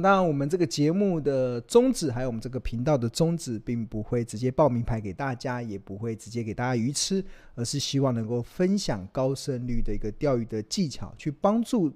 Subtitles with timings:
[0.00, 7.22] 那当然，我们这个节目的宗旨，还有我们这个频道的宗旨，并不会直接报名牌给大家，也不会直接给大家鱼吃，
[7.54, 11.92] 而是希望能够分享高胜率的一个钓鱼的技巧，去帮助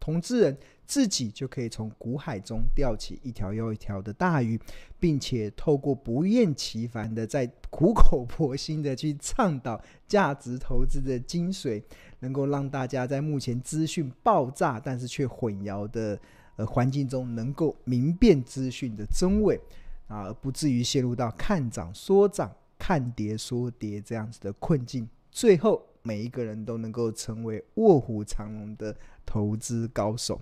[0.00, 4.60] 投资人自己就可以从股海中钓起一条又一条的大鱼，
[4.98, 11.82] 并且透过不厌其烦的在苦口婆心的去倡导价值投资的精髓，
[12.18, 16.18] 能够让大家在目前资讯爆炸但是却混淆的。
[16.56, 19.60] 呃，环境中能够明辨资讯的真伪
[20.08, 25.08] 啊，而不至于陷入到看涨说涨、看跌说跌这样子的困境。
[25.30, 30.40] 最后，每一个人都能够成为卧虎藏龙的投资高手。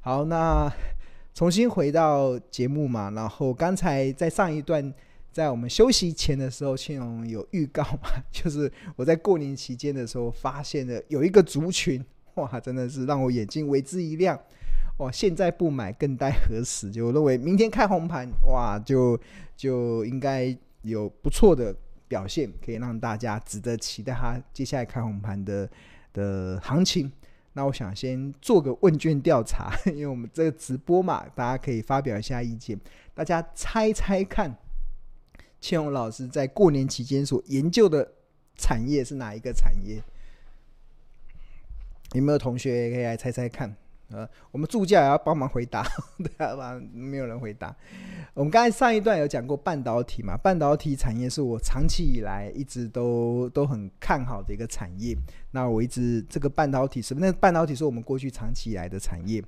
[0.00, 0.70] 好，那
[1.32, 4.92] 重新回到节目嘛，然后刚才在上一段，
[5.32, 14.38] 在我们休息前的时候，庆荣有预告嘛， 就是我在过年期间的时候发现了有一个族群，哇，真的是让我眼睛为之一亮。
[14.98, 15.10] 哦！
[15.10, 16.90] 现在不买更待何时？
[16.90, 19.18] 就认为明天开红盘，哇，就
[19.56, 21.74] 就应该有不错的
[22.06, 25.70] 表现，可以让大家值得期待它接下来开红盘的
[26.12, 27.10] 的行情。
[27.52, 32.78] 那我想先做个问卷调查， 因为我们这个直播嘛，大家可以发表一下意见。
[33.14, 34.56] 大家猜猜看，
[35.60, 38.14] 庆红老师在过年期间所研究的
[38.56, 40.02] 产业是哪一个产业？
[42.14, 43.76] 有没有同学可以来猜猜看？
[44.10, 46.80] 呃，我们助教也要帮忙回答， 对吧？
[46.94, 47.76] 没有人回答。
[48.32, 55.14] 我们刚才上一段有讲过半导体嘛，半导体产业是我长期以来一直都都很看好的一个产业。
[55.50, 59.44] 那我一直这个半导体是，那半导体是我们过去长期以来的产业。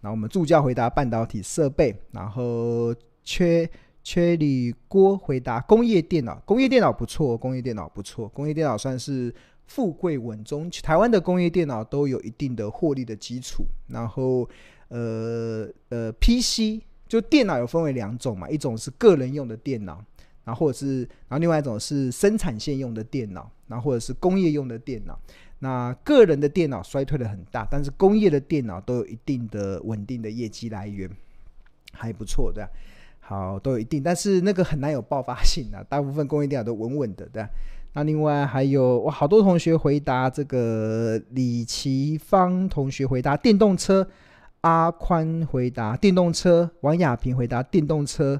[0.00, 3.68] 那我们助教回答半导体设备，然后缺
[4.04, 9.34] 缺里郭回答工业电脑，工业电脑不错，工业电脑不错，工业电脑算是。
[9.66, 13.64] 富贵稳中，台湾的工业电脑都有一定的获利的基础。
[13.88, 14.48] 然后，
[14.88, 20.04] 呃呃，PC 就电脑有分为两种嘛，一种是个人用的电脑，
[20.44, 25.18] 然后或者是，然后另外一种是生产线用的电脑，然后或者是工业用的电脑。
[25.58, 31.10] 那个人的电脑衰退的很大，但是工业的电脑都有一定的稳定的业绩来源，
[31.92, 32.68] 还不错的。
[33.20, 37.44] 好，都有一定，但是那个很难有爆发性啊，大部分工业电脑都稳稳的，对。
[37.96, 44.06] 那另外还有哇，好多同学回答这个李奇芳同学回答电动车，
[44.60, 48.38] 阿宽回答电动车，王亚平回答电动车，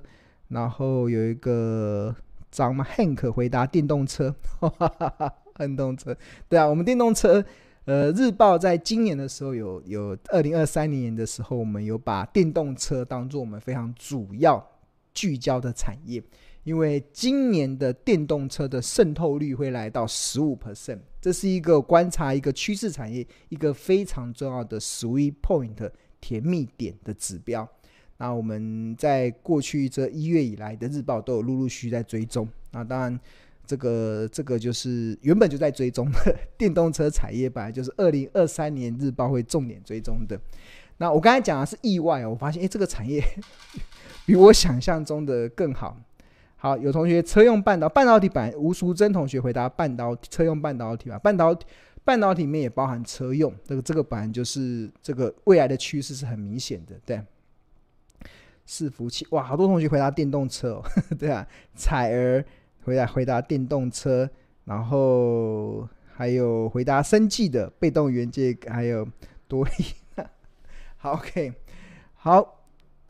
[0.48, 2.14] 然后有一个
[2.50, 6.14] 张 Hank 回答电动车，哈哈哈，电动车，
[6.50, 7.42] 对啊，我们电动车，
[7.86, 14.62] 呃，日报在今年的时候有有二零二三年的时候，我们有把电动车当做我们非常主要
[15.14, 16.22] 聚焦的产业。
[16.66, 25.88] 因为今年的电动车的渗透率会来到十五 percent，这是一个观察一个趋势产业一个非常重要的 sweet point
[26.20, 27.66] 甜蜜点的指标。
[28.16, 32.48] 那我们在过去这一月以来的日报都有陆陆续续在追踪。
[32.72, 33.20] 那当然，
[33.64, 40.36] 这个这个就是原本就在追踪的 电动车产业，本来就是二零二三年日报会重点追踪的。
[40.96, 43.22] 那我刚才讲的是意外哦，我发现诶，这个产业
[44.26, 45.96] 比我想象中的更好。
[46.66, 51.56] 好，有同学车用半导半导体板，吴淑珍同学回答半导体车用半导体吧，半导
[52.02, 57.22] 半导体里面也包含车用，这个这个本来就是这个未来的趋势是很明显的，对。
[58.66, 61.46] 伺服器哇，好多同学回答电动车哦，呵 呵对啊，
[61.76, 62.44] 彩儿
[62.82, 64.28] 回答回答电动车，
[64.64, 69.06] 然后还有回答生技的被动元件，还有
[69.46, 69.70] 多利，
[70.98, 71.52] 好 OK，
[72.16, 72.55] 好。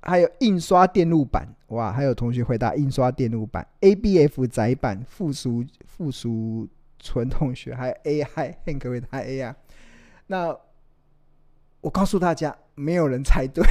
[0.06, 1.92] 还有印刷电路板，哇！
[1.92, 6.68] 还有同学回答印刷电路板，ABF 载板，附属附属
[6.98, 9.54] 纯同学，还有 AI，Hank 回答 AI。
[10.28, 10.56] 那
[11.80, 13.64] 我告诉大家，没有人猜对，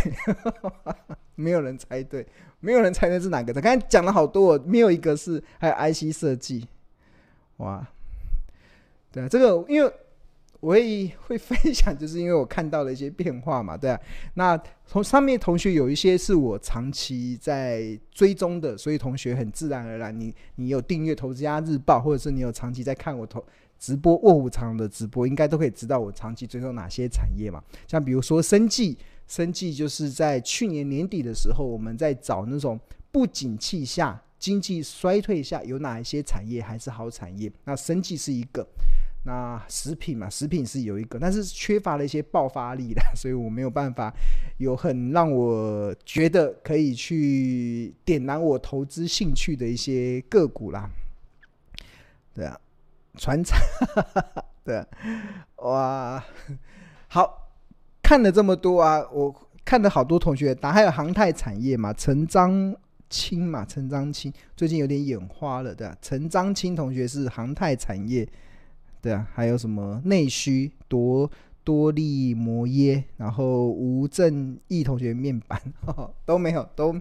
[1.36, 2.28] 没有人猜对，
[2.60, 3.62] 没有人猜对是哪个的？
[3.62, 6.68] 刚才讲了好多，没有一个是，还有 IC 设计，
[7.58, 7.88] 哇！
[9.12, 9.94] 对啊，这个因为。
[10.66, 14.00] 我也会分享， 就是因为我看到了一些变化嘛，对啊。
[14.34, 23.46] 那从上面同学有一些是我长期在追踪的，所以同学很自然而然，你你有订阅《投资家日报》，或者是你有长期在看我投
[23.78, 27.64] 直播卧虎藏龙的直播，应该都可以知道我长期追踪哪些产业嘛。
[27.88, 28.98] 像比如说生技，
[29.28, 32.80] 生技就是在去年年底的时候，我们在找那种
[33.12, 38.68] 不景气下、经济衰退下有哪一些产业还是好产业，那生技是一个。
[39.28, 44.14] 那食品嘛，食品是有一个，但是缺乏了一些爆发力的， 所以我没有办法
[44.58, 50.88] 有很让我觉得可以去点燃我投资兴趣的一些个股啦。
[52.36, 52.56] 对啊，
[53.18, 53.60] 传产，
[54.64, 54.88] 对啊，
[55.58, 56.24] 哇，
[57.08, 57.50] 好，
[58.04, 59.34] 看了这么多啊，我
[59.64, 62.76] 看了好多同学答，还有航太产业嘛，陈章
[63.10, 65.98] 青嘛，陈章青最近有点眼花了，对吧？
[66.00, 68.28] 陈章青同学是航太产业，
[69.06, 71.30] 对啊，还有什么内需多
[71.64, 77.00] 多利摩耶，然后吴正义同学面板呵呵 都没有，都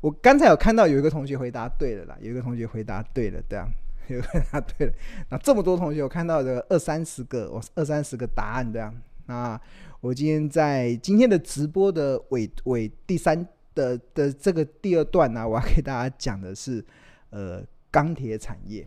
[0.00, 3.68] 我刚才有看到有一个同学回答对了啦，有一个同学回答对了，对啊，
[4.10, 4.92] 有个回答对了，
[5.30, 8.92] 那这么多同学我看到的二三十个，我二三十个答案，对啊，
[9.26, 9.60] 那。
[10.00, 13.44] 我今天在今天的直播的尾尾第三
[13.74, 16.84] 的的这个第二段呢、我要给大家讲的是，
[17.30, 18.86] 呃，钢铁产业，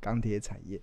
[0.00, 0.80] 钢铁产业，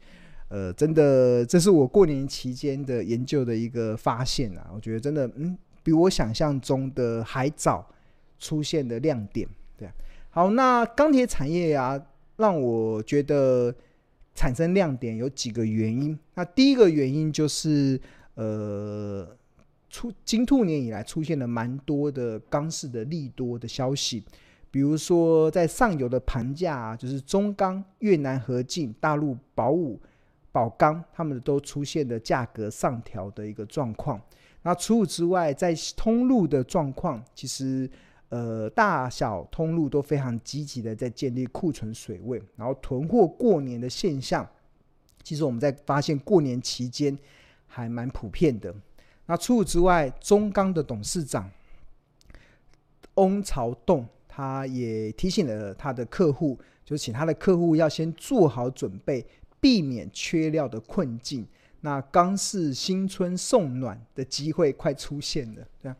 [0.51, 7.89] 呃，真的，这是我过年期间的研究的一个发现啊，我觉得真的，嗯，比我想象中的还早
[8.37, 9.89] 出现的亮点，对。
[10.29, 11.97] 好，那钢铁产业啊，
[12.35, 13.73] 让我觉得
[14.35, 17.99] 产生亮点有几个原因，那第一个原因就是，
[18.35, 19.27] 呃。
[19.93, 24.23] 出金兔年以来出现了蛮多的钢市的利多的消息，
[24.71, 29.99] 比如说在上游的盘价啊，就是中钢、越南合进、大陆宝武、
[30.51, 34.21] 宝钢，他们都出现了价格上调的一个状况。
[34.63, 37.89] 那除此之外，在通路的状况，其实
[38.29, 44.47] 呃大小通路都非常积极的在建立库存水位，然后囤货过年的现象，
[45.23, 47.17] 其实我们在发现过年期间
[47.65, 48.73] 还蛮普遍的。
[49.25, 51.49] 那除此之外，中钢的董事长
[53.15, 59.25] 翁朝栋，他也提醒了他的客户，就请他的客户要先做好准备，
[59.61, 61.47] 避免缺料的困境。
[61.79, 65.95] 那刚是新春送暖的机会快出现了，对啊。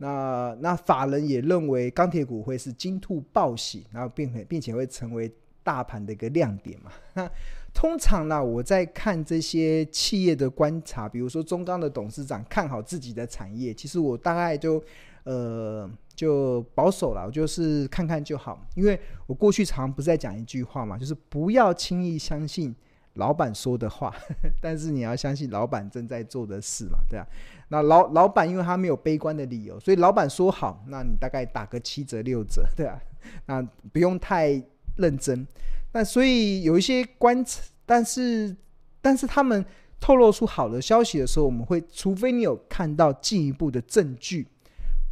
[0.00, 5.28] 那那法人也认为钢铁股会是金兔报喜，然后并并且会成为
[5.64, 6.92] 大盘的一个亮点嘛。
[7.74, 14.80] 通常呢，我在看这些企业的观察，比如说中钢的董事长看好自己的产业，其实我大概就
[15.24, 18.64] 呃就保守了，我就是看看就好。
[18.76, 22.74] 因为我过去常不是在讲一句话嘛，就是不要轻易相信
[23.18, 24.14] 老板说的话，
[24.62, 27.26] 但是你要相信老板正在做的事嘛，对啊。
[27.68, 32.98] 那老老板因为他没有悲观的理由，所以老板说好，那你大概打个七折六折， 对啊，
[33.46, 33.62] 那
[33.92, 34.62] 不用太
[34.96, 35.46] 认真。
[35.92, 38.56] 那所以有一些观察，但是
[39.02, 39.64] 但是他们
[40.00, 44.46] 透露出好的消息的时候，我们会除非你有看到进一步的证据，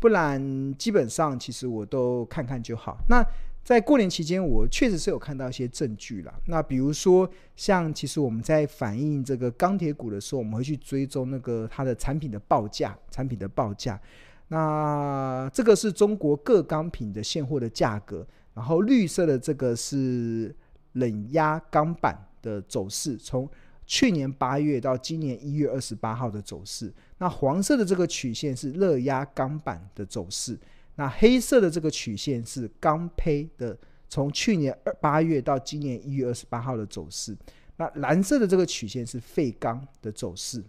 [0.00, 2.96] 不然基本上其实我都看看就好。
[3.08, 3.24] 那
[3.66, 6.32] 在过年期间，我确实是有看到一些证据啦。
[6.46, 14.00] 那比如说像其实我们在反映这个钢铁股的时候，我们会去追踪那个它的产品的报价，产品的报价。
[14.46, 18.24] 那这个是中国各钢品的现货的价格，
[18.54, 20.54] 然后绿色的这个是。
[20.96, 23.46] 冷压钢板的走势，从
[23.86, 26.90] 去年八月到今年一月二十八号的走势。
[27.18, 30.58] 那黄色的这个曲线是热压钢板的走势，
[30.96, 33.76] 那黑色的这个曲线是钢坯的，
[34.08, 37.36] 从去年二八月到今年一月二十八号的走势。
[37.76, 40.64] 那蓝色的这个曲线是废钢的走势。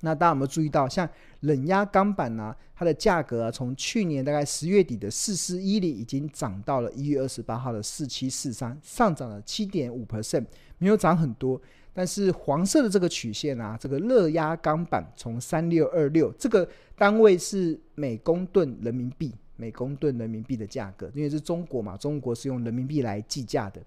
[0.00, 1.08] 那大家有没有注意到，像
[1.40, 10.44] 冷压钢板呢、它的价格，从去年大概十月底的四四一零，已经涨到了一月二十八号的四七四三，上涨了七点五 percent，
[10.78, 11.58] 没有涨很多。
[11.94, 23.80] 但是黄色的这个曲线啊，这个热压钢板从三六二六，这个单位是每公吨人民币，每公吨人民币的价格，因为是中国嘛，中国是用人民币来计价的。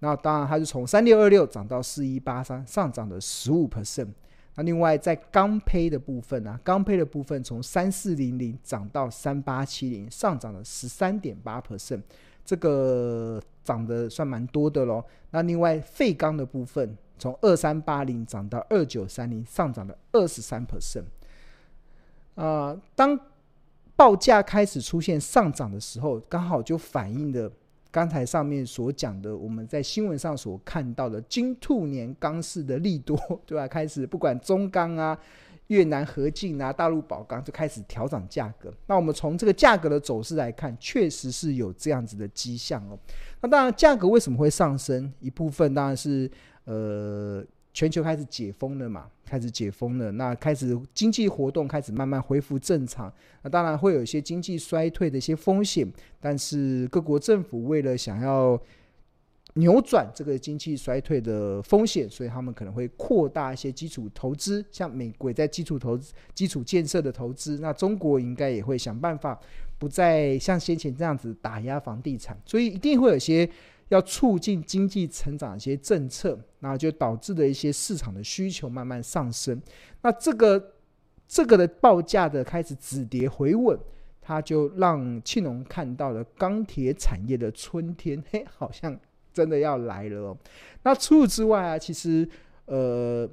[0.00, 4.08] 那当然它是从三六二六涨到四一八三，上涨了十五 percent。
[4.54, 12.00] 那另外在钢坯的部分呢、啊，钢坯的部分从三四零零涨到三八七零，上涨了十三点八 percent，
[12.44, 15.04] 这个涨得算蛮多的喽。
[15.30, 21.04] 那另外废钢的部分从二三八零涨到二九三零，上涨了二十三 percent。
[22.34, 23.18] 啊，当
[23.98, 27.50] 报价开始出现上涨的时候，刚好就反映了。
[27.90, 33.66] 刚才上面所讲的，我们在新闻上所看到的金兔年钢市的利多， 对吧？
[33.66, 35.18] 开始不管中钢啊、
[35.66, 38.72] 越南合进啊、大陆宝钢就开始调涨价格。
[38.86, 42.96] 那我们从这个价格的走势来看，确实是有这样子的迹象哦。
[43.40, 45.12] 那当然，价格为什么会上升？
[45.18, 46.30] 一部分当然是
[46.66, 47.44] 呃。
[47.72, 49.06] 全球开始解封了嘛？
[49.24, 53.12] 开始解封了，那开始经济活动开始慢慢恢复正常。
[53.42, 55.86] 那当然会有一些经济衰退的一些风险，
[56.18, 58.58] 但是各国政府为了想要
[59.54, 67.58] 扭转这个经济衰退的风险，所以他们可能会扩大一些基础投资，像美国在基础投资、基础建设的投资。
[67.58, 69.38] 那中国应该也会想办法，
[69.78, 73.48] 不再像先前这样子打压房地产，所以一定会有些。
[73.88, 79.60] 要促进经济成长一些政策，那就导致的一些市场的需求慢慢上升。
[80.02, 80.74] 那这个
[81.26, 83.78] 这个的报价的开始止跌回稳，
[84.20, 88.98] 它就让庆农看到了钢铁产业的春天，嘿，好像
[89.32, 90.38] 真的要来了哦。
[90.82, 92.28] 那除此之外啊，其实
[92.66, 93.28] 呃，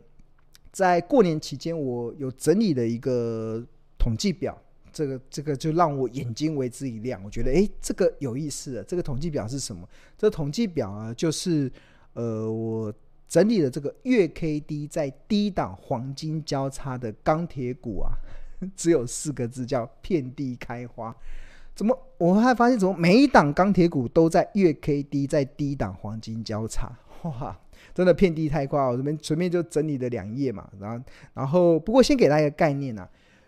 [0.72, 3.64] 在过年期间，我有整理了一个
[3.98, 4.58] 统计表，
[4.96, 7.22] 这个这个就让我眼睛为之一亮。
[7.22, 8.82] 我觉得，诶，这个有意思的。
[8.86, 9.86] 这个统计表是什么？
[10.18, 11.70] 这统计表啊，就是
[12.14, 12.94] 呃，我
[13.28, 18.16] 整理的这个月 K D 在低档黄金交叉的钢铁股啊，
[18.74, 21.14] 只有四个字，叫遍地开花。
[21.75, 21.98] 怎么？
[22.18, 26.98] 我还发现，怎么每一档钢铁股都在月 K D 在低档黄金交叉？
[27.24, 27.60] 哇！
[27.94, 33.08] 真的遍地开花，我这边随便就整理了两页嘛，然后，然后不过先给大家一个概念啊，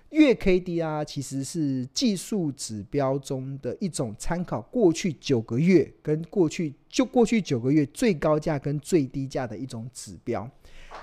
[0.10, 10.50] 月 K D 啊，其实是技术指标中的一种参考，过去九个月跟过去就过去九个月最高价跟最低价的一种指标。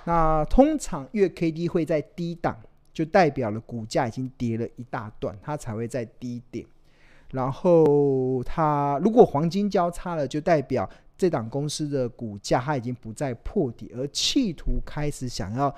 [0.05, 2.59] 那通常月 K D 会在低档，
[2.93, 6.67] 就代表了股价已经跌了一大段，它才会在低点。
[7.31, 10.89] 然后它如果黄金交叉了，就代表。
[11.17, 15.73] 这档公司的股价它已经不再破底，而企图开始想要，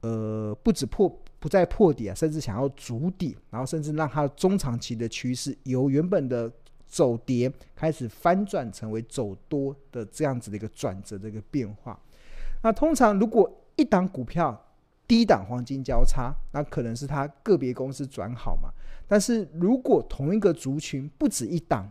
[0.00, 6.50] 呃，不止破，不再破底啊，甚至想要筑底，然后甚至让它中长期的趋势由原本的
[6.86, 11.98] 走跌开始翻转成为走多的这样子的一个转折的一个变化。
[12.62, 14.58] 那通常如果一档股票
[15.06, 18.70] 低档黄金交叉，那可能是它个别公司转好嘛。
[19.06, 21.88] 但是如果同一个族群不止一档，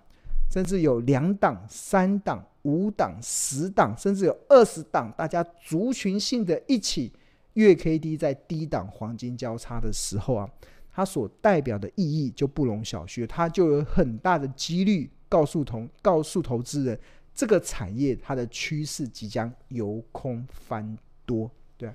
[0.51, 2.45] 甚至有两档、三档。
[2.63, 7.09] 五档、十档，甚至有二十档，大家族群性的一起
[7.57, 10.49] 月 K D 在低档黄金交叉的时候啊，
[10.91, 16.99] 它所代表的意义就不容小觑，它就有很大的几率告诉同告诉投资人，
[17.33, 21.91] 这个产业它的趋势即将由空翻多，对，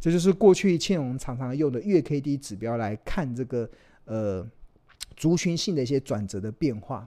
[0.00, 3.70] 这就是过去庆隆常常用的月 K D 指标来看这个
[4.06, 4.50] 呃
[5.14, 7.06] 族群性的一些转折的变化。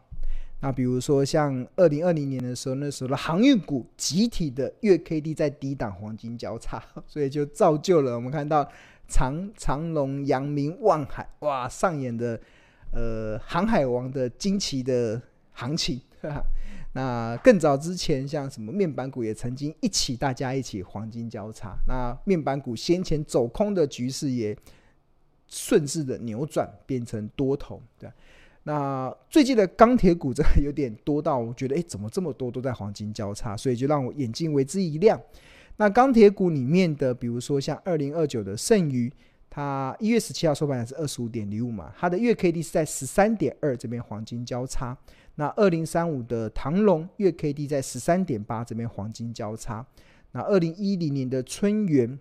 [0.62, 8.68] 那比如说像二零二零年的时候，那时候的航运股集体的月 K D 在低档黄金交叉， 所以就造就了我们看到
[9.08, 12.40] 长长隆、阳明、万海哇上演的
[12.92, 15.22] 呃航海王的惊奇的
[15.52, 16.02] 行情。
[16.94, 24.58] 那更早之前，像什么面板股也曾经一起大家一起黄金交叉，那面板股先前走空的局势也
[25.46, 28.10] 顺势的扭转变成多头，对。
[28.68, 35.22] 那最近的钢铁股真的有点多到，我觉得，哎，怎么这么多都在黄金交叉，所以就让我眼睛为之一亮。
[35.78, 39.12] 那钢铁股里面的，比如说像二零二九的盛余，
[39.52, 44.98] 它一月十七号收盘是二十五点零五嘛，它的月 K D 是在十三点二这边黄金交叉。
[45.36, 49.86] 那二零三五的唐龙月 K D 在十三点八这边黄金交叉。
[50.32, 52.18] 那二零一零年的春源，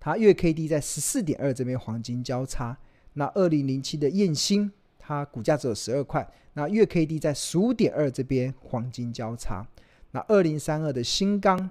[0.00, 2.78] 它月 K D 在十四点二这边黄金交叉。
[3.12, 4.72] 那二零零七的燕兴。
[5.06, 9.64] 它股价只有十二块，那月 K D 在十五点二这边黄金交叉，
[10.10, 11.70] 那二零三二的新钢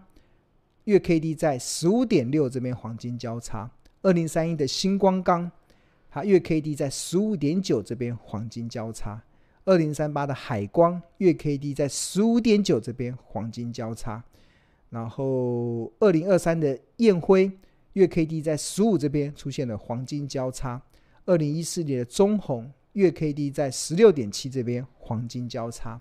[0.85, 3.69] 月 K D 在十五点六这边黄金交叉，
[4.03, 5.51] 二零三一的星光钢
[6.09, 9.21] 它月 K D 在十五点九这边黄金交叉，
[9.65, 14.23] 二零三八的海光月 K D 在十五点九这边黄金交叉，
[14.91, 17.51] 然后二零二三的燕辉
[17.91, 20.81] 月 K D 在十五这边出现了黄金交叉，
[21.25, 22.71] 二零一四年的中红。
[22.95, 25.99] 月 K D 在十六点七这边黄金交叉，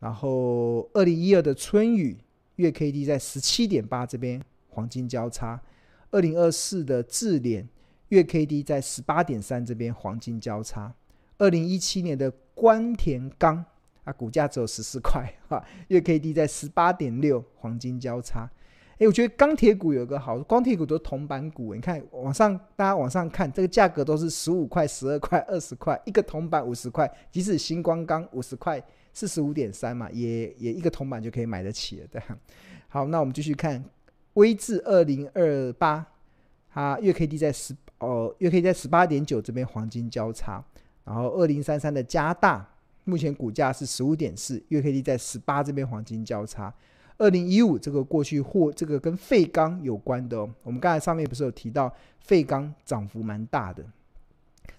[0.00, 2.16] 然后二零一二的春雨
[2.56, 5.62] 月 K D 在十七点八这边黄金交叉，
[6.10, 7.68] 二零二四的智联
[8.08, 10.94] 月 K D 在十八点三这边黄金交叉，
[11.36, 13.62] 二零一七年的关田钢
[14.04, 18.50] 啊股价只有十四块哈，月 K D 在十八点六黄金交叉。
[19.06, 21.74] 我觉得钢铁股有个好，钢铁股都是铜板股。
[21.74, 27.10] 你看往上，大家往上看，这个价格都是十五块、十二块、二十块，一个铜板五十块。
[27.30, 28.82] 即使新光钢五十块，
[29.12, 32.22] 四十五点三嘛，也也一个铜板就可以买得起了，对。
[32.88, 33.84] 好，那我们继续看，
[34.34, 36.06] 微智二零二八，
[36.72, 40.64] 它月 K D 在十哦，月 K 在十八点九这边黄金交叉，
[41.04, 42.68] 然后二零三三的加大，
[43.04, 46.72] 目前股价是十五点四，月 K D 在十八这边黄金交叉。
[47.16, 53.84] 二零一五这个过去或这个跟废钢有关的哦，我们刚才上面不是有提到废钢涨幅蛮大的，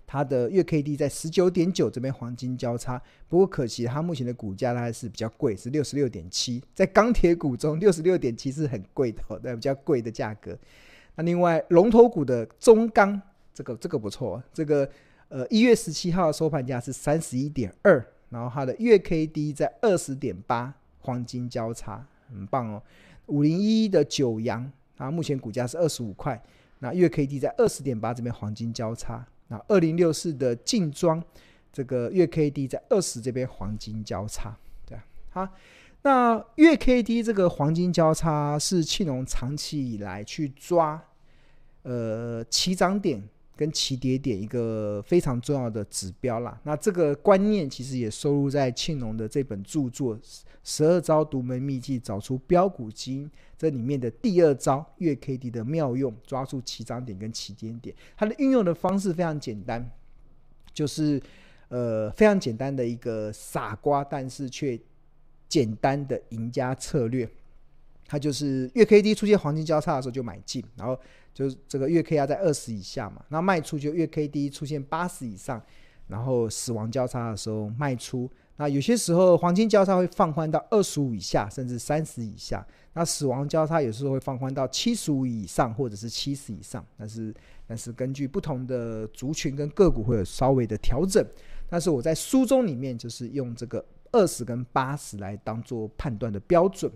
[0.06, 10.58] 它的月 K D 在十九点九这边黄金交叉，不过可惜它目前的股价还是比较贵，是六十六点七，在钢铁股中六十六点七是很贵的哦，对，比较贵的价格。
[11.16, 13.22] 那另外龙头股的中钢，
[13.54, 14.90] 这个这个不错，这个
[15.30, 22.06] 呃一月十七号收盘价是三十一点二，然后它的月 K D 在二十点八黄金交叉。
[22.30, 22.82] 很棒哦，
[23.28, 26.42] 五零一一的九阳啊，目前股价是二十五块，
[26.80, 29.26] 那月 K D 在二十点八这边黄金交叉。
[29.48, 31.24] 那二零六四的劲庄，
[31.72, 35.50] 这个月 K D 在二十这边黄金交叉，对啊，好，
[36.02, 41.00] 那月 K D 这个黄金交叉是庆农长期以来去抓
[41.84, 43.22] 呃起涨点
[43.56, 46.60] 跟起跌点一个非常重要的指标啦。
[46.64, 50.18] 那这个观念其实也收录在庆隆的这本著作
[50.64, 53.26] 《十二招独门秘技找出标股基因》
[53.58, 57.96] 这里面的第二招月 K D 的妙用，抓住起涨点跟起跌点。
[58.18, 59.90] 它的运用的方式非常简单，
[60.74, 61.22] 就是
[61.70, 64.80] 呃非常简单的一个傻瓜，但是却
[65.48, 67.30] 简单的赢家策略。
[68.08, 70.98] 它就是月 K D 出现黄金交叉的时候就买进，然后。
[71.36, 75.62] 就是这个月 K 压在二十以下嘛，那卖出就月 K D 出现八十以上，
[76.08, 78.32] 然后死亡交叉的时候卖出。
[78.56, 82.66] 那有些时候黄金交叉会放宽到二十五以下，甚至三十以下。
[82.94, 86.82] 那死亡交叉有时候会放宽到七十五以上，或者是七十以上。
[86.98, 87.36] 但是
[87.68, 91.22] 但是根据不同的族群跟个股会有稍微的调整。
[91.68, 96.90] 但是我在书中里面就是用这个二十跟八十来当做判断的标准。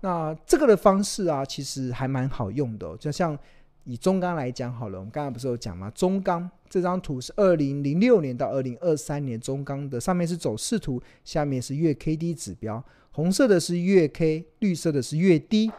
[0.00, 3.38] 那这个的方式啊，其实还蛮好用的，就像。
[3.84, 5.90] 以中钢来讲好了，我们刚才不是有讲吗？
[5.94, 15.72] 中钢这张图是二零零六年到二零二三年中钢的，上面是走势图，下面是月 K D 指标，红色的是月 K，绿色的是月 D。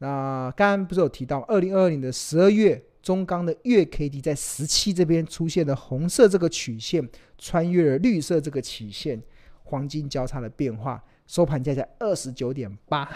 [0.00, 7.08] 那刚刚不是有提到，二零二二年的十二月，中钢的月 K D 在十七这边出现了红色这个曲线，
[7.38, 9.22] 穿越了绿色这个曲线，
[9.64, 13.10] 黄金交叉的变化，收盘价在二十九点八，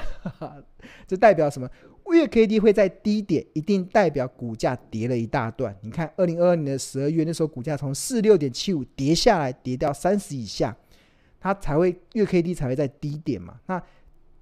[1.07, 1.69] 这代表什么？
[2.13, 5.77] 月 K D 会在低点，一定代表股价跌了一大段。
[5.81, 10.77] 你看，二零二二年的十二月那时候，股价从四六点七五跌下来，跌掉三十以下，
[11.39, 13.61] 它才会月 K D 才会在低点嘛。
[13.67, 13.81] 那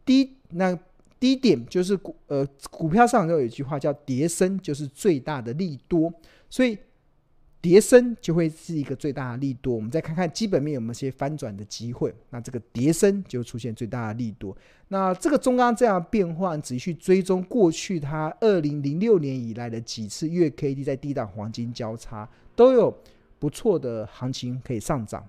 [0.06, 0.78] 低那
[1.20, 6.11] 低点就是股呃股票上都有一句话叫跌深就是最大的利多，
[6.48, 6.78] 所以。
[7.61, 12.14] 跌升就会是一个最大的力度，我们再看看基本面有没有些翻转的机会。
[12.31, 14.57] 那这个跌升就出现最大的力度。
[14.88, 22.97] 那这个中钢这样变化，仔细去追踪过去它二零零六年以来的几次月 K D 在低档黄金交叉，都有
[23.38, 25.29] 不错的行情可以上涨。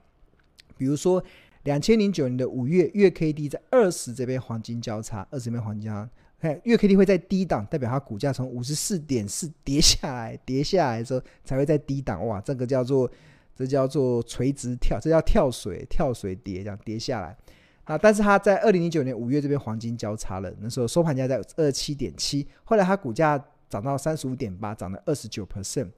[0.77, 1.21] 比如说
[1.63, 6.09] 两千零九年的五月月 K D 在二十这边黄金交叉，二十边黄金交叉。
[6.39, 12.25] 看月 K D 会在低档，代表它股价从五十四点四跌下来， 跌下来的时候才会在低档。
[12.25, 13.11] 哇，这个叫做
[13.53, 17.35] 这叫做垂直跳，这叫跳水，跳水跌这样跌下来。
[17.83, 25.89] 啊，但是它在二零零九年五月这边黄金交叉了，那时候收盘价在二七点七，后来它股价涨到三十五点八，涨了二十九 percent，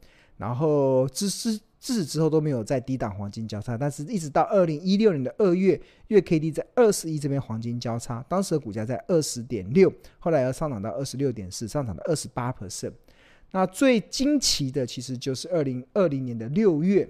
[0.42, 1.62] 然后自自。
[1.84, 12.94] 自此之后都没有在低档黄金交叉，但是一直到二零一六年的二月，月 K D 在二十一这边黄金交叉，当时的股价在二十点六，后来要上涨到二十六点四，上涨到二十八 percent。
[13.50, 17.10] 那最惊奇的其实就是二零二零年的六月，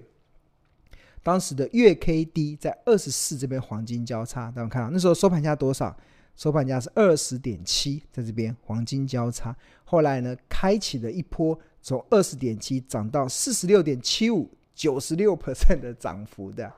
[1.22, 5.94] 当时的月 K D 在二十四这边黄金交叉，大家看到那时候收盘价多少？
[6.36, 14.50] 收盘价是二十点七，在这边黄金交叉，后来呢，开启了一波从二十点七涨到四十六点七五。
[14.74, 16.72] 九十六 percent 的涨幅的，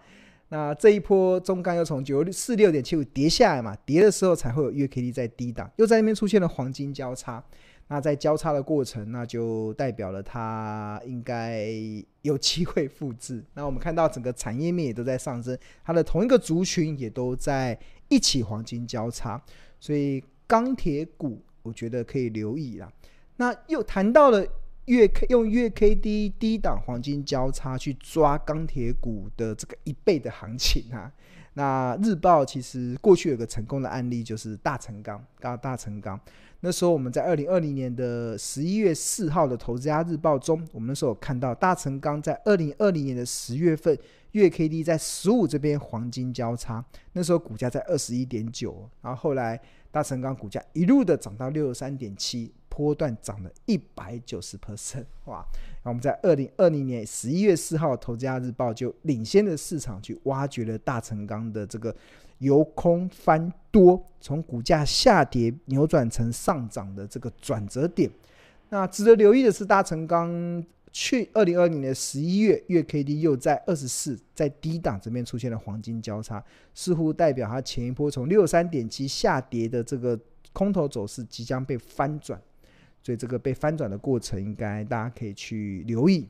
[0.49, 7.43] 那这一波中钢又从九四六点七五跌下来嘛，跌的时候才会有月 K D 在低档，又在那边出现了黄金交叉。
[7.89, 11.67] 那在交叉的过程，那就代表了它应该
[12.23, 13.45] 有机会复制。
[13.55, 19.41] 那我们看到整个产业面也都在上升，它的同一个族群也都在一起黄金交叉，
[19.79, 22.93] 所以钢铁股我觉得可以留意啦。
[23.37, 24.47] 那又谈到了。
[24.87, 31.11] 月 K 用月 K D 低档黄金交叉去抓钢铁股的这个一倍的行情啊，
[31.55, 36.21] 那日报其实过去有个成功的案例，就是大成钢，刚大成钢。
[36.65, 43.95] 那时候我们在二零二零年的十一月四号的投资家日报中，我们那时候看到大成钢在二零二零年的十月份
[44.33, 52.51] 月 K D 在十五这边黄金交叉，那时候股价在二十一点九，然后后来大成钢股价一路的涨到六十三点七。
[52.77, 55.47] 波段涨了一百九十 percent，哇！
[55.85, 61.95] 那我们在二零二零年十一月四号，《投资家日报》就领先的市场去挖掘了大成钢的这个
[62.45, 68.09] 由空翻多，从股价下跌扭转成上涨的这个转折点。
[68.69, 76.43] 那值得留意的是，大成钢去二零二零年十一月月 K D 又在二十四，在低档这边出现了黄金交叉，
[76.75, 80.19] 似乎代表它前一波从六三点七下跌的这个
[80.53, 82.41] 空头走势即将被翻转。
[83.03, 86.27] 所以这个被翻转的过程，应该大家可以去留意。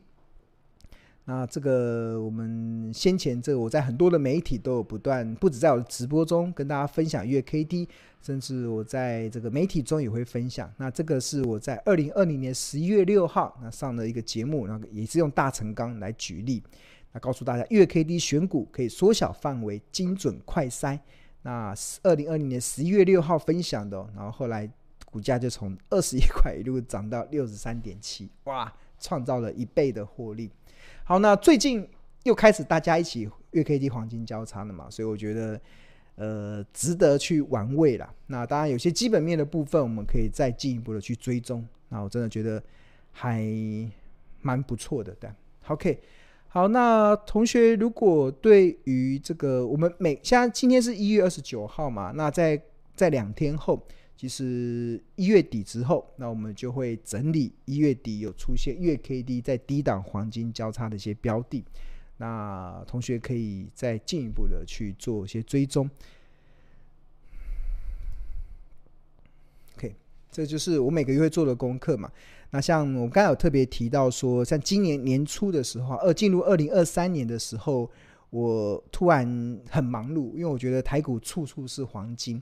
[1.27, 7.89] 那这个我们先前这个我在很多的媒体都有不断，不止在我的直播中跟大家分享月 K D，
[8.21, 10.71] 甚至我在这个媒体中也会分享。
[10.77, 16.63] 那这个是我在二零二零年十一月六号那上的一个节目，然后也是用大成钢来举例。
[17.13, 20.99] 那告诉大家，月 K D 选股可以缩小范围，精准快筛。
[21.41, 24.71] 那二零二零年十一月六号分享的，然后后来
[25.07, 30.51] 股价就从二十一块一路涨到六十三点七，哇，创造了一倍的获利。
[31.07, 31.87] 好，那最近
[32.23, 35.61] 又开始大家一起月 K D 黄金交叉了嘛，所以我觉得
[36.17, 38.11] 呃值得去玩味啦。
[38.27, 41.63] 那当然有些基本面的部分，我们可以再进一步的去追踪。
[41.91, 42.63] 那我真的觉得
[43.13, 43.45] 还
[44.41, 45.29] 蛮不错的，对
[45.69, 46.01] ，OK。
[46.49, 52.59] 好，那同学如果对于这个，我们每现在今天是一月二十九号嘛，那在
[52.97, 53.87] 在两天后，
[54.17, 61.65] 其实一月底之后，那我们就会整理一月底有出现月 K D 在低档黄金交叉的一些标的，
[62.19, 65.91] 那同学可以再进一步的去做一些追踪。
[69.77, 69.95] OK，
[70.31, 72.11] 这就是我每个月会做的功课嘛。
[72.51, 77.91] 那像我刚才有特别提到说，像今年年初的时候，二进入二零二三年的时候，
[78.31, 82.41] 我突然很忙碌，因为我觉得台股处处是黄金。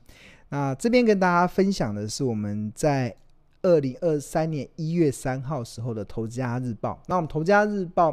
[0.52, 3.16] 那这边跟大家分享的是我们在
[3.62, 6.92] 二零二三年一月三号时候的《投资家日报》。
[7.06, 8.10] 那我们《投资家日报》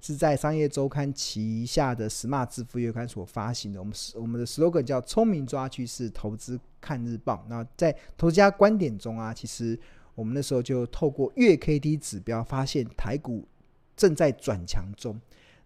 [0.00, 3.78] 是在商业周刊旗下的 Smart 致富月刊所发行的。
[3.78, 7.44] 我们我们的 slogan 叫“聪明抓趋势，投资看日报”。
[7.50, 9.78] 那在《投资家观点》中啊，其实。
[10.14, 13.48] 我们那时候就透过月 K D 指标发现台股
[13.96, 15.18] 正在转强中。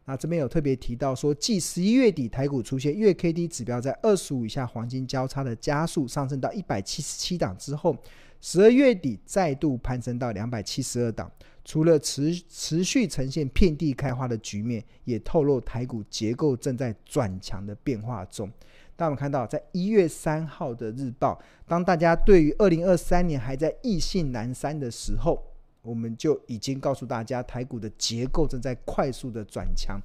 [0.09, 7.97] 那这边有特别提到说，继十一月底台股出现月 K D 指标在二十五以下黄金交叉的加速上升到一百七十七档之后，
[8.41, 11.31] 十二月底再度攀升到两百七十二档。
[11.65, 18.49] 除了持持续呈现遍地开花的局面，也透露台股结构正在转强的变化中。
[18.95, 25.43] 当我们看到，在一月三号的日报，当大家对于二零二三年还在意兴阑珊的时候，
[25.87, 30.01] 我们就已经告诉大家，台股的结构正在快速的转强，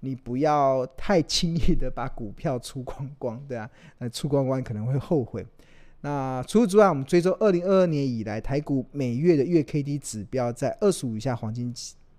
[0.00, 3.68] 你不要太轻易的把股票出光光，对啊，
[3.98, 5.46] 那出光光可能会后悔。
[6.00, 11.72] 那除此之外，我们追踪二零二二年以来台股每月的月 K D 指标在二十五以下黄金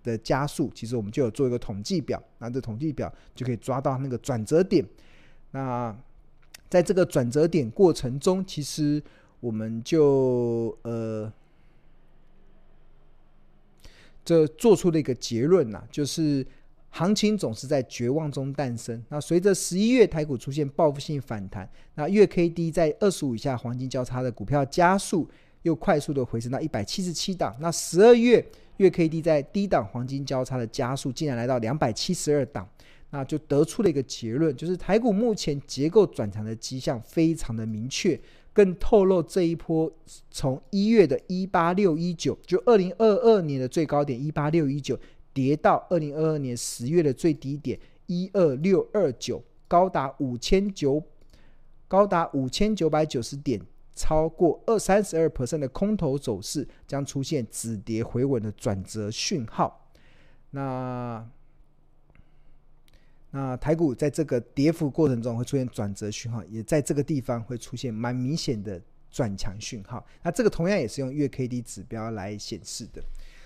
[0.03, 4.85] 的加速，其实我们就有做一个统计表，那这统计表就可以抓到那个转折点，
[5.51, 5.95] 那。
[6.69, 9.01] 在这个转折点过程中，其实
[9.39, 11.31] 我们就呃，
[14.27, 16.45] 这做出了一个结论呐，就是
[16.89, 19.01] 行情总是在绝望中诞生。
[19.07, 25.29] 那随着十一月台股出现报复性反弹，那月 K D 在二十五以下黄金交叉的股票加速
[25.61, 27.55] 又快速的回升到一百七十七档。
[27.61, 32.67] 那十二月月 K D 在低档黄金交叉的加速竟然来到两百七十二档。
[33.09, 38.19] 那就得出了一个结论，就是台股目前结构转强的迹象非常的明确，
[38.57, 39.91] 更透露这一波
[40.31, 44.99] 从一月的一八六一九，就二零二二年的最高点一八六一九，
[45.31, 51.03] 跌到二零二二年十月的最低点一二六二九，高达五千九，
[51.87, 53.61] 高达五千九百九十点，
[53.93, 59.87] 超过二三十二 percent 的空头走势将出现止跌回稳的转折讯号。
[60.49, 61.23] 那。
[63.37, 70.03] 那台股在这个跌幅过程中会出现转折讯号，也在这个地方会出现蛮明显的转强讯号。
[70.23, 72.99] 那这个同样也是用月 K D 指标来显示的，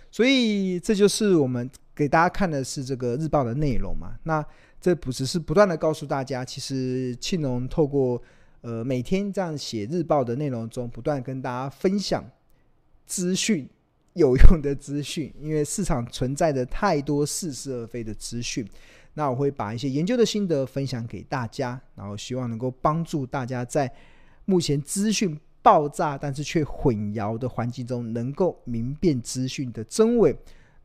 [0.10, 4.15] 所以这就是我们给大家看的是这个日报的内容嘛。
[4.23, 4.41] 那
[4.80, 8.21] 这不只是不断的告诉大家，其实庆隆透过
[8.62, 12.23] 呃每天这样写日报的内容中，不断跟大家分享
[13.06, 13.67] 资讯，
[14.13, 18.65] 有用的资讯，因为市场存在着太多似是而非的资讯。
[19.13, 23.91] 那我会把一些研究的心得分享给大家，然后希望能够帮助大家在
[24.45, 30.36] 目前资讯爆炸但是却混淆的环境中，能够明辨资讯的真伪，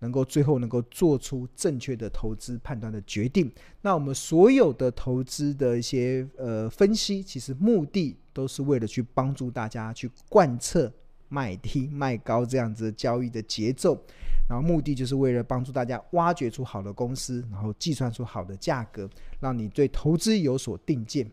[0.01, 3.51] 能够最后能够做出正确的投资判断的决定。
[3.81, 10.93] 那我们所有的投资的一些呃分析，其实目的都是为了去帮助大家去贯彻
[11.29, 14.01] 卖低 卖高这样子交易的节奏。
[14.49, 19.11] 然后目的就是为了帮助大家挖掘出好的公司，然后计算出好的价格，
[19.41, 21.29] 让你对投资有所定见。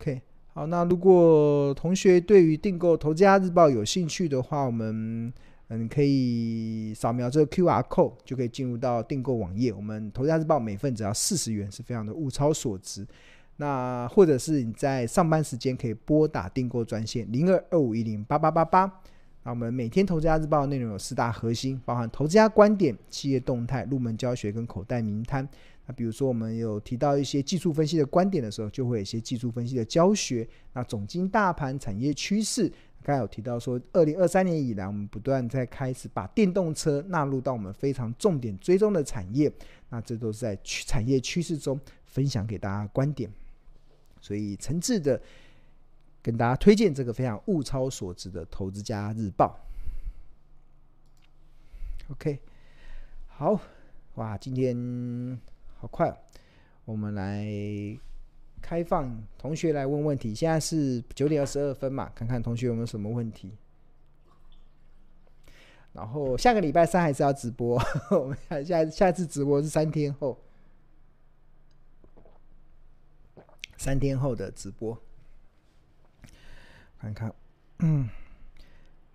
[0.00, 0.20] OK，
[0.52, 5.32] 好，那如果同学对于订购《投资家日报》有兴趣的话，我们
[5.68, 9.72] 嗯可以扫描这个 QR code 就可以进入到订购网页。
[9.72, 13.06] 我们《投资家日报》每份只要四十元，是非常的物超所值。
[13.60, 18.86] 那或者是你在上班时间可以拨打订购专线零二二五一零八八八八。
[19.42, 25.46] 那我们每天投资家日报的内容有四大核心，包含投资家观点、企业动态、入门教学跟口袋名单。
[25.86, 30.46] 那比如说我们有提到一些技术分析的观点的时候，就会有一些技术分析的教学。
[30.74, 32.70] 那总经大盘、产业趋势，
[33.02, 39.50] 刚才有提到说，二零二三年以来，我们不断在开始把电动车纳入到我们非常重点追踪的产业。
[39.88, 43.30] 那这都是在产业趋势中分享给大家观点，
[44.20, 45.20] 所以诚挚的
[46.22, 49.58] 跟大家推荐这个非常物超所值的《投资家日报》。
[52.12, 52.38] OK，
[53.26, 53.60] 好，
[54.14, 55.38] 哇，今天
[55.76, 56.10] 好快，
[56.84, 57.46] 我们来
[58.60, 60.34] 开放同学来问问题。
[60.34, 63.52] 现在是九点二十二分嘛，看看同学有没有什么问题。
[65.92, 70.38] 然后下个礼拜三还是要直播， 我们下下下次直播是三天后，
[73.78, 75.00] 三天后的直播，
[77.00, 77.34] 看看，
[77.78, 78.06] 嗯，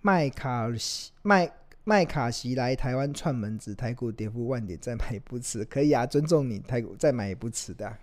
[0.01, 1.51] 麦卡西麦
[1.83, 7.95] 麦卡西来台湾串门子，台股跌幅万点再买也不迟，可以啊，尊重你，台股再买也不迟的，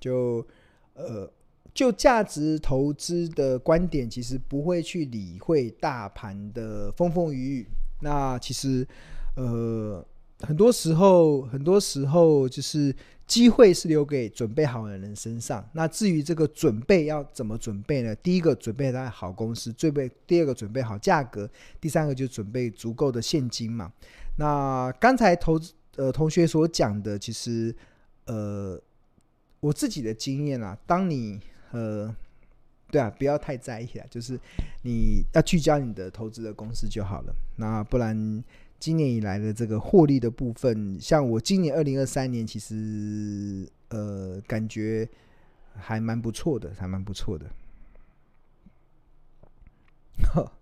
[0.00, 0.44] 就
[0.94, 1.30] 呃。
[1.74, 7.66] 就价值投资的观点，其实不会去理会大盘的风风雨雨。
[8.00, 8.88] 那其实，
[9.34, 10.02] 呃，
[10.40, 15.68] 很多时候，很多时候就是机会是留给准备好的人身上。
[15.72, 18.14] 那至于这个准备要怎么准备呢？
[18.16, 23.92] 第一个准备在好公司，准备第二个准备好价格，第三个就准备足够的现金嘛。
[24.38, 27.74] 那刚才投资呃同学所讲的，其实
[28.26, 28.80] 呃
[29.60, 31.40] 我自己的经验啊，当你
[31.72, 32.14] 呃，
[32.90, 34.38] 对啊，不要太在意啊，就是
[34.82, 37.34] 你要聚焦你的投资的公司就好了。
[37.56, 38.44] 那不然，
[38.78, 45.08] 今年以来的这个获利的部分，像我今年二零二三年，其实呃，感觉
[45.74, 47.50] 还蛮不错的，还蛮不错的。
[50.32, 50.52] 好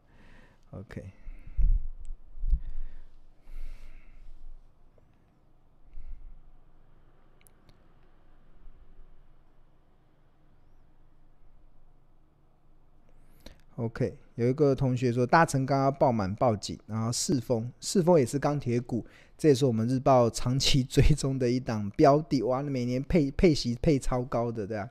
[13.76, 14.23] ，OK，OK。
[14.36, 19.06] 有一个同学说大成刚要爆满报警，然后四丰，四丰也是钢铁股，
[19.38, 24.90] 这也是我们日报长期追踪的一档标的，哇，每年配配息配超高的，对啊，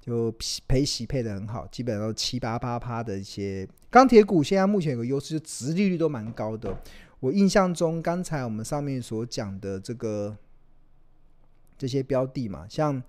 [0.00, 0.30] 就
[0.68, 6.78] 配息配得很好，基本上都七八八趴的一些钢铁股，现在目前有个优势，就殖利率都蛮高的。
[7.20, 10.36] 我印象中，刚才我们上面所讲的这个
[11.78, 13.02] 这些标的嘛，像。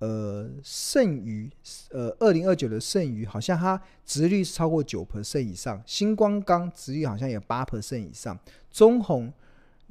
[0.00, 1.48] 呃，剩余，
[1.90, 5.82] 呃，二零二九的剩余，好像它值率是超过九 percent 以上。
[5.86, 8.38] 星光钢值率好像有八 percent 以上，
[8.70, 9.32] 中红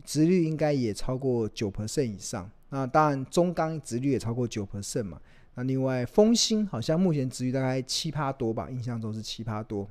[0.03, 2.49] 值率应该也超过九 percent 以上。
[2.69, 5.19] 那当然，中钢值率也超过九 percent 嘛。
[5.55, 9.87] 那另外，风兴好像目前值率大概七趴多吧，印象中是七趴多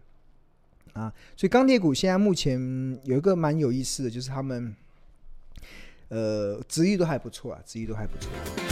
[0.92, 1.12] 啊。
[1.36, 2.60] 所以钢铁股现在目前
[3.04, 4.74] 有一个蛮有意思的，就是他们
[6.08, 8.71] 呃值率都还不错啊，值率都还不错。